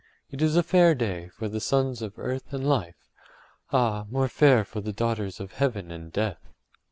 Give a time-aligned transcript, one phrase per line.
[0.31, 4.81] It is a fair day for the sons of earth and life—ah, more fair for
[4.81, 6.39] the daughters of heaven and death!